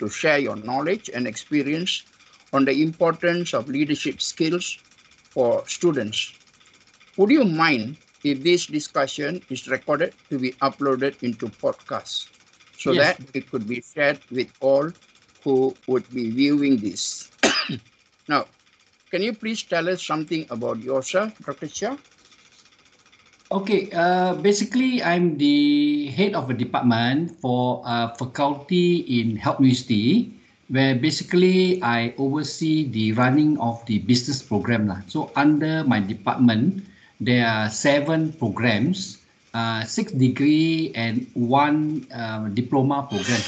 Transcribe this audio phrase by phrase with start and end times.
[0.00, 2.04] to share your knowledge and experience
[2.52, 4.78] on the importance of leadership skills
[5.30, 6.32] for students.
[7.16, 12.28] Would you mind if this discussion is recorded to be uploaded into podcast
[12.78, 13.16] so yes.
[13.18, 14.92] that it could be shared with all
[15.44, 17.30] who would be viewing this?
[18.28, 18.46] now,
[19.10, 21.68] can you please tell us something about yourself, Dr.
[21.68, 21.98] Chia?
[23.50, 30.38] Okay, uh, basically, I'm the head of a department for a faculty in HELP University,
[30.70, 34.86] where basically I oversee the running of the business program.
[34.86, 35.02] Lah.
[35.10, 36.86] So under my department,
[37.18, 39.18] there are seven programs,
[39.50, 43.42] uh, six degree and one uh, diploma program.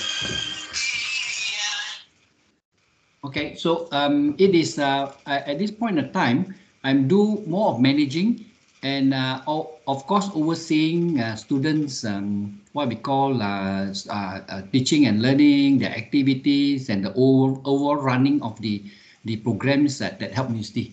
[3.23, 7.79] Okay, so um, it is uh, at this point in time, I'm do more of
[7.79, 8.51] managing
[8.83, 15.07] and uh, of course overseeing uh, students um, what we call uh, uh, uh, teaching
[15.07, 18.83] and learning, their activities and the over, overall running of the,
[19.24, 20.93] the programs that, that HELP University.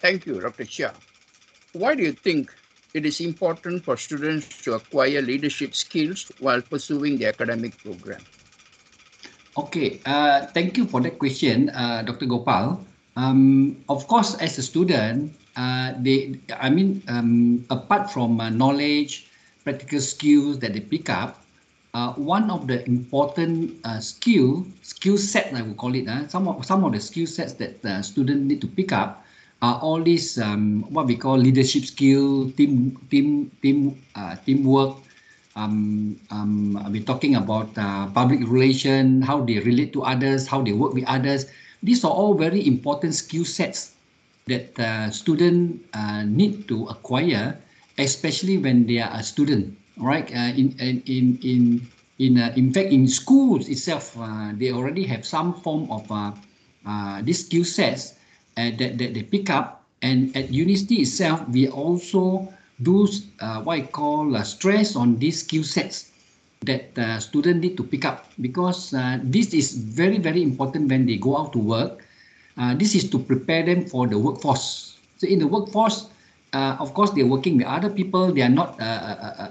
[0.00, 0.64] Thank you, Dr.
[0.64, 0.94] Chia.
[1.72, 2.54] Why do you think
[2.94, 8.20] it is important for students to acquire leadership skills while pursuing the academic program?
[9.56, 12.26] Okay, uh, thank you for that question, uh, Dr.
[12.26, 12.84] Gopal.
[13.16, 19.26] Um, of course, as a student, uh, they, I mean, um, apart from uh, knowledge,
[19.64, 21.46] practical skills that they pick up,
[21.94, 26.46] uh, one of the important uh, skill, skill set, I would call it, uh, some
[26.48, 29.24] of some of the skill sets that the student need to pick up
[29.62, 34.98] are all these um, what we call leadership skill, team team team uh, teamwork.
[35.56, 40.72] Um, um, we're talking about uh, public relation, how they relate to others, how they
[40.72, 41.46] work with others.
[41.82, 43.92] These are all very important skill sets
[44.46, 47.58] that uh, student uh, need to acquire,
[47.98, 49.76] especially when they are a student.
[49.98, 50.28] Right?
[50.30, 51.62] Uh, in in in
[52.18, 56.32] in uh, in fact, in schools itself, uh, they already have some form of uh,
[56.86, 58.14] uh, these skill sets
[58.56, 59.84] that, that they pick up.
[60.02, 62.52] And at university itself, we also
[62.82, 63.08] do
[63.64, 66.12] what I call stress on these skill sets
[66.66, 71.06] that uh, students need to pick up because uh, this is very, very important when
[71.06, 72.04] they go out to work.
[72.58, 74.98] Uh, this is to prepare them for the workforce.
[75.18, 76.08] So in the workforce,
[76.52, 78.32] uh, of course, they're working with other people.
[78.32, 79.50] They are not uh,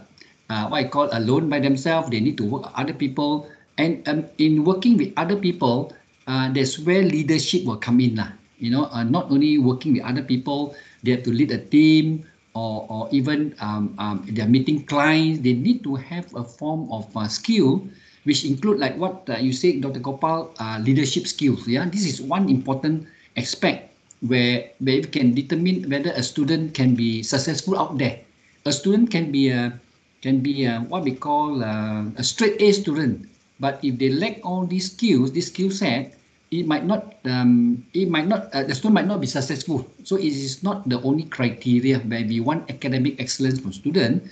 [0.49, 2.09] uh, what I call alone by themselves.
[2.09, 3.49] They need to work with other people.
[3.77, 5.93] And um, in working with other people,
[6.27, 8.15] that's where leadership will come in.
[8.15, 12.23] Lah you know, not only working with other people, they have to lead a team
[12.55, 15.43] or, or even um, um, they're meeting clients.
[15.43, 17.83] They need to have a form of uh, skill,
[18.23, 19.99] which include like what uh, you said, Dr.
[19.99, 21.67] Gopal, uh, leadership skills.
[21.67, 23.05] Yeah, this is one important
[23.38, 28.19] aspect where, where we can determine whether a student can be successful out there.
[28.66, 29.77] A student can be a
[30.23, 33.29] can be a, what we call a, uh, a straight A student,
[33.59, 36.17] but if they lack all these skills, this skill set,
[36.59, 39.83] it might not um, it might not uh, the student might not be successful.
[40.03, 44.23] So it is not the only criteria where we want academic excellence from student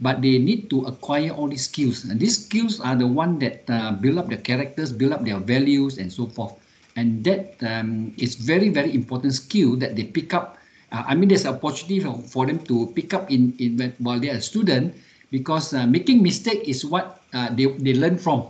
[0.00, 2.04] but they need to acquire all these skills.
[2.06, 5.38] And these skills are the one that uh, build up their characters build up their
[5.38, 6.54] values and so forth.
[6.94, 10.58] And that um, is very very important skill that they pick up.
[10.90, 14.18] Uh, i mean there's an opportunity for, for them to pick up in, in while
[14.18, 14.96] they're a student
[15.30, 18.48] because uh, making mistake is what uh, they, they learn from.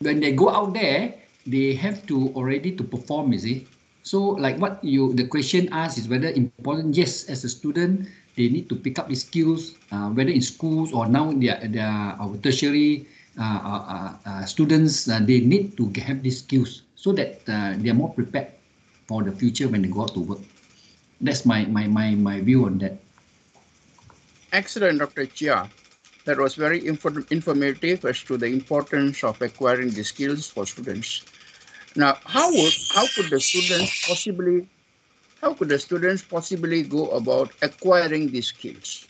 [0.00, 1.12] When they go out there
[1.46, 3.66] they have to already to perform, is it?
[4.02, 6.94] So like what you the question asked is whether important.
[6.94, 8.06] Yes, as a student,
[8.38, 11.58] they need to pick up these skills, uh, whether in schools or now they are,
[11.66, 15.08] they are our tertiary uh, uh, uh, students.
[15.10, 18.54] Uh, they need to have these skills so that uh, they are more prepared
[19.06, 20.42] for the future when they go out to work.
[21.20, 22.98] That's my my my my view on that.
[24.52, 25.26] Excellent, Dr.
[25.26, 25.66] Chia.
[26.26, 31.22] That was very infor informative as to the importance of acquiring the skills for students.
[31.96, 34.68] Now, how would how could the students possibly
[35.40, 39.06] how could the students possibly go about acquiring these skills?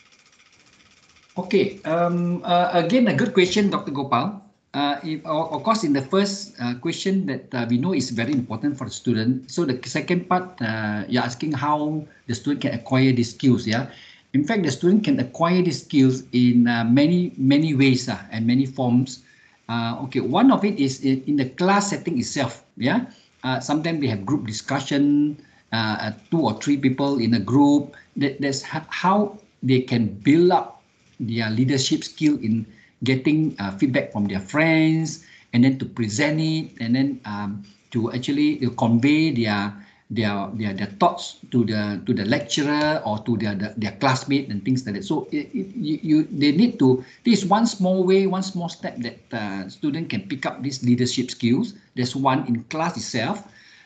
[1.38, 3.92] Okay, um, uh, again, a good question, Dr.
[3.92, 4.40] Gopal.
[4.72, 8.32] Uh, if, of course, in the first uh, question that uh, we know is very
[8.32, 9.50] important for the student.
[9.50, 13.66] So the second part, uh, you're asking how the student can acquire these skills.
[13.66, 13.88] Yeah,
[14.32, 18.46] in fact, the student can acquire these skills in uh, many many ways uh, and
[18.46, 19.24] many forms.
[19.68, 22.64] Uh, okay, one of it is in, the class setting itself.
[22.76, 23.06] Yeah,
[23.42, 25.36] uh, sometimes we have group discussion,
[25.72, 27.94] uh, uh, two or three people in a group.
[28.16, 30.82] That, that's how they can build up
[31.18, 32.66] their leadership skill in
[33.04, 38.12] getting uh, feedback from their friends and then to present it and then um, to
[38.12, 39.72] actually convey their
[40.10, 44.46] their their their thoughts to the to the lecturer or to their their, their classmate
[44.48, 45.04] and things like that.
[45.04, 49.18] So it, it, you, they need to this one small way, one small step that
[49.34, 51.74] uh, student can pick up these leadership skills.
[51.98, 53.42] There's one in class itself.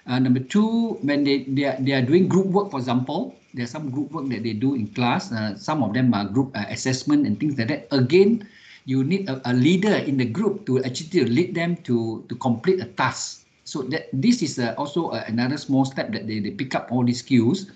[0.06, 3.70] Uh, number two, when they they are, they are doing group work, for example, there's
[3.70, 5.32] some group work that they do in class.
[5.32, 7.88] Uh, some of them are group uh, assessment and things like that.
[7.92, 8.44] Again,
[8.84, 12.80] you need a, a leader in the group to actually lead them to to complete
[12.80, 13.40] a task
[13.70, 16.90] so that this is uh, also uh, another small step that they, they pick up
[16.90, 17.70] all these skills.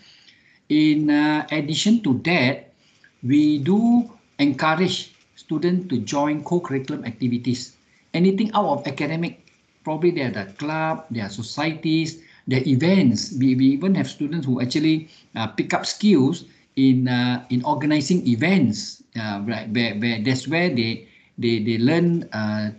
[0.69, 2.75] In uh, addition to that,
[3.23, 4.11] we do
[4.43, 7.79] encourage students to join co-curriculum activities.
[8.13, 9.47] Anything out of academic,
[9.85, 12.19] probably there are the club, there are societies,
[12.51, 13.31] there are events.
[13.39, 15.09] We, we even have students who actually
[15.39, 16.45] uh, pick up skills
[16.75, 19.03] in uh, in organizing events.
[19.15, 21.07] Uh, right, where, where that's where they
[21.39, 22.27] they they learn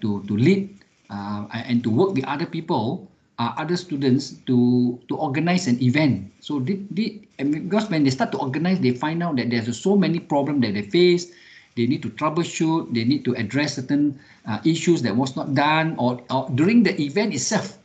[0.03, 0.74] to to lead
[1.09, 6.31] uh, and to work with other people, uh, other students to to organize an event.
[6.39, 9.95] So the, the, because when they start to organize, they find out that there's so
[9.95, 11.31] many problems that they face.
[11.75, 12.95] They need to troubleshoot.
[12.95, 14.15] They need to address certain
[14.47, 17.77] uh, issues that was not done, or, or during the event itself,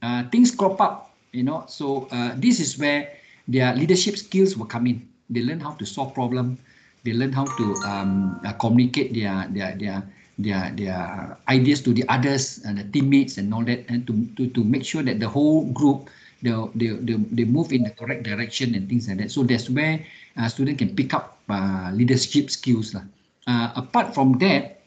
[0.00, 1.12] uh, things crop up.
[1.32, 3.12] You know, so uh, this is where
[3.48, 5.04] their leadership skills will come in.
[5.28, 6.56] They learn how to solve problem.
[7.04, 10.00] They learn how to um, uh, communicate their their their
[10.38, 14.50] their their ideas to the others and the teammates and all that and to to,
[14.50, 16.10] to make sure that the whole group
[16.42, 19.30] they, they, they, they move in the correct direction and things like that.
[19.30, 20.04] So that's where
[20.36, 22.94] uh, student can pick up uh, leadership skills.
[22.94, 24.82] Uh, apart from that,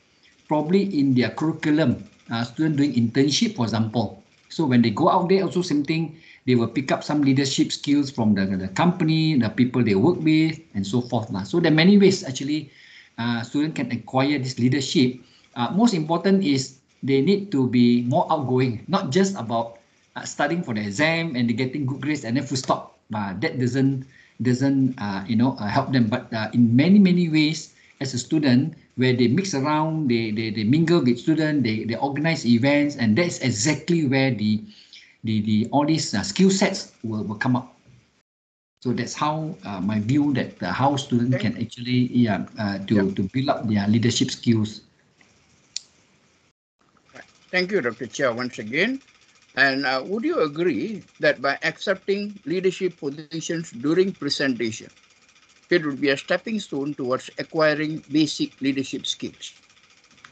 [0.48, 4.24] probably in their curriculum, uh, student doing internship, for example.
[4.50, 7.72] So when they go out there, also same thing, they will pick up some leadership
[7.72, 11.28] skills from the, the company, the people they work with, and so forth.
[11.48, 12.72] So there are many ways actually
[13.18, 15.20] uh, student can acquire this leadership
[15.58, 19.82] uh, most important is they need to be more outgoing, not just about
[20.16, 22.98] uh, studying for the exam and getting good grades and then full stop.
[23.14, 24.06] Uh, that doesn't
[24.42, 26.08] doesn't uh, you know uh, help them.
[26.08, 30.54] But uh, in many many ways, as a student, where they mix around, they they,
[30.54, 34.62] they mingle with students, they, they organize events, and that's exactly where the
[35.24, 37.74] the, the all these uh, skill sets will, will come up.
[38.84, 41.50] So that's how uh, my view that uh, how students okay.
[41.50, 44.87] can actually yeah uh, to to build up their leadership skills
[47.52, 48.08] Thank you, Dr.
[48.08, 49.00] Chia, once again.
[49.56, 54.90] And uh, would you agree that by accepting leadership positions during presentation,
[55.70, 59.54] it would be a stepping stone towards acquiring basic leadership skills?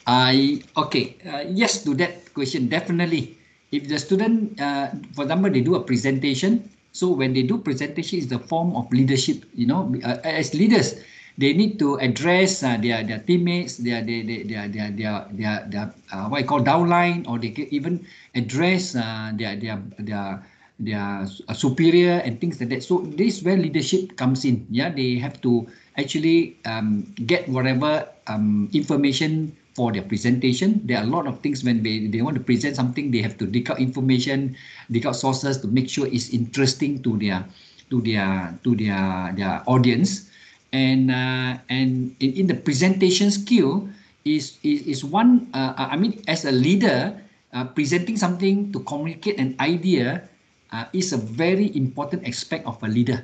[0.06, 1.18] I okay.
[1.26, 3.38] Uh, yes, to that question, definitely.
[3.72, 8.20] If the student, uh, for example, they do a presentation, so when they do presentation,
[8.20, 9.44] is the form of leadership.
[9.56, 11.02] You know, uh, as leaders,
[11.38, 15.86] they need to address uh, their their teammates, their their their their their their, their,
[16.12, 20.44] uh, what I call downline, or they can even address uh, their their their
[20.80, 22.84] their superior and things like that.
[22.84, 24.68] So this is where leadership comes in.
[24.72, 25.68] Yeah, they have to
[25.98, 30.80] actually um, get whatever um, information for their presentation.
[30.88, 33.38] There are a lot of things when they, they want to present something, they have
[33.40, 34.56] to dig out information,
[34.92, 37.44] dig out sources to make sure it's interesting to their
[37.92, 40.32] to their to their their audience
[40.76, 43.88] and uh, and in, in, the presentation skill
[44.28, 47.16] is is, is one uh, I mean as a leader
[47.56, 50.28] uh, presenting something to communicate an idea
[50.76, 53.24] uh, is a very important aspect of a leader.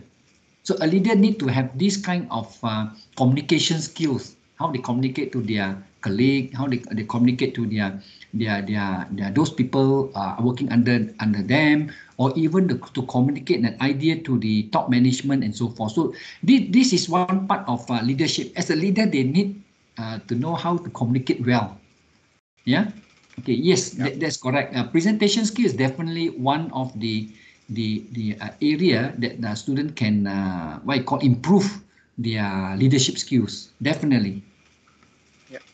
[0.63, 4.39] So a leader need to have this kind of uh, communication skills.
[4.56, 8.01] How they communicate to their colleague how they, they communicate to their
[8.34, 13.66] their their, their those people uh, working under under them or even the, to communicate
[13.66, 15.98] an idea to the top management and so forth.
[15.98, 16.13] So
[16.46, 18.54] this, this is one part of uh, leadership.
[18.54, 19.58] As a leader, they need
[19.98, 21.82] uh, to know how to communicate well.
[22.66, 22.94] Yeah.
[23.42, 23.58] Okay.
[23.58, 24.78] Yes, that, that's correct.
[24.78, 27.25] Uh, presentation skill is definitely one of the
[27.74, 31.66] the the uh, area that the student can uh, what I call improve
[32.22, 33.74] their leadership skills.
[33.82, 34.44] Definitely.
[35.50, 35.66] Yeah.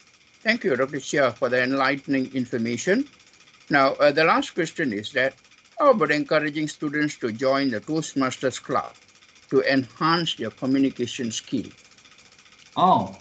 [0.48, 1.04] Thank you, Dr.
[1.04, 3.04] Chia, for the enlightening information.
[3.68, 5.36] Now, uh, the last question is that
[5.80, 8.94] about encouraging students to join the Toastmasters Club
[9.50, 11.70] to enhance their communication skill?
[12.76, 13.18] Oh,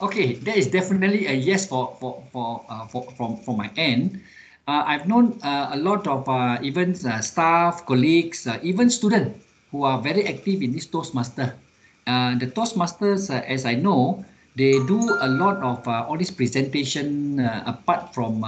[0.00, 0.34] okay.
[0.46, 4.22] That is definitely a yes for for for uh, for from from my end.
[4.70, 9.42] Uh, I've known uh, a lot of uh, even uh, staff, colleagues, uh, even students
[9.70, 11.58] who are very active in this Toastmaster.
[12.06, 18.42] The Toastmasters, as I know, they do a lot of all this presentation apart from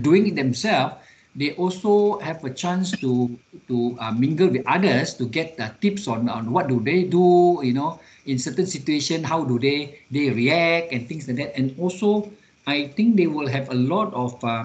[0.00, 0.96] doing it themselves
[1.36, 3.38] they also have a chance to
[3.68, 7.60] to uh, mingle with others to get uh, tips on, on what do they do
[7.62, 11.76] you know in certain situation how do they they react and things like that and
[11.78, 12.32] also
[12.66, 14.64] i think they will have a lot of uh,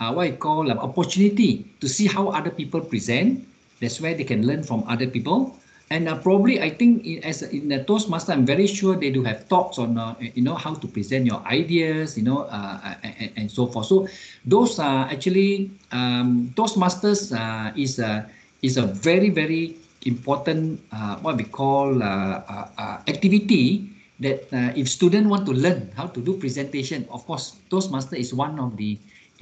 [0.00, 3.42] uh, what i call uh, opportunity to see how other people present
[3.82, 5.58] That's where they can learn from other people.
[5.92, 9.20] And uh, probably, I think in, as in the Toastmaster, I'm very sure they do
[9.28, 13.30] have talks on, uh, you know, how to present your ideas, you know, uh, and,
[13.36, 13.92] and, so forth.
[13.92, 14.08] So
[14.48, 18.24] those are actually um, Toastmasters uh, is a
[18.64, 19.76] is a very very
[20.08, 22.72] important uh, what we call uh,
[23.04, 28.32] activity that if students want to learn how to do presentation, of course, Toastmaster is
[28.32, 28.96] one of the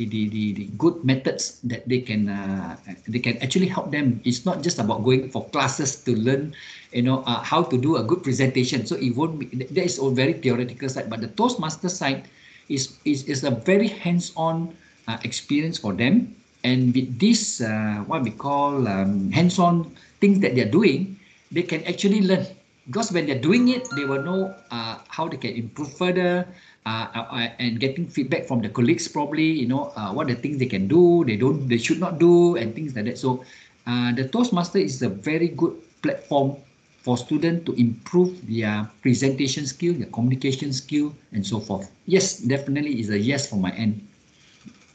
[0.07, 2.77] the, the, the good methods that they can uh,
[3.09, 4.21] they can actually help them.
[4.25, 6.55] It's not just about going for classes to learn,
[6.93, 8.87] you know, uh, how to do a good presentation.
[8.87, 12.29] So it won't be a very theoretical side, but the Toastmaster side
[12.69, 14.75] is is, is a very hands-on
[15.09, 16.35] uh, experience for them.
[16.63, 21.19] And with this, uh, what we call um, hands-on things that they're doing,
[21.51, 22.47] they can actually learn
[22.91, 26.47] because when they're doing it, they will know uh, how they can improve further
[26.87, 30.59] uh, uh, and getting feedback from the colleagues probably, you know, uh, what the things
[30.59, 33.19] they can do, they don't, they should not do, and things like that.
[33.19, 33.45] So
[33.87, 36.57] uh, the Toastmaster is a very good platform
[37.03, 41.91] for students to improve their presentation skill, their communication skill, and so forth.
[42.07, 44.07] Yes, definitely is a yes from my end.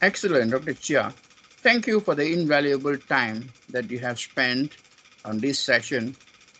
[0.02, 0.74] Excellent, Dr.
[0.74, 1.14] Chia.
[1.62, 4.78] Thank you for the invaluable time that you have spent
[5.24, 6.14] on this session.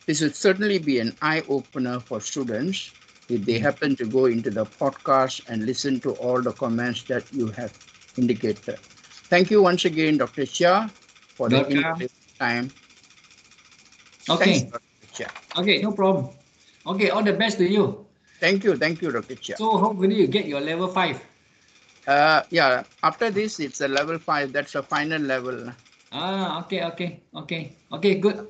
[0.06, 2.90] This will certainly be an eye-opener for students
[3.28, 7.25] if they happen to go into the podcast and listen to all the comments that
[7.33, 7.73] you have
[8.16, 8.78] indicated.
[9.28, 10.47] Thank you once again, Dr.
[10.47, 10.90] Chia,
[11.35, 11.62] for the
[12.38, 12.71] time.
[14.28, 14.61] Okay.
[14.61, 14.76] Thanks,
[15.56, 16.28] okay, no problem.
[16.87, 18.04] Okay, all the best to you.
[18.40, 18.76] Thank you.
[18.76, 19.35] Thank you, Dr.
[19.35, 19.56] Chia.
[19.56, 21.21] So hopefully you get your level five.
[22.06, 24.52] Uh, yeah, after this, it's a level five.
[24.52, 25.73] That's a final level.
[26.12, 28.45] Ah, okay, okay, okay, okay, good.